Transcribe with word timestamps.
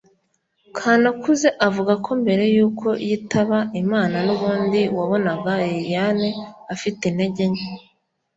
Kanakuze 0.77 1.47
avuga 1.67 1.93
ko 2.05 2.11
mbere 2.21 2.43
y’uko 2.55 2.87
yitaba 3.07 3.57
Imana 3.83 4.15
n’ubundi 4.25 4.81
wabonaga 4.97 5.51
Liliane 5.69 6.29
afite 6.73 7.01
intege 7.07 7.43
nke 7.51 7.67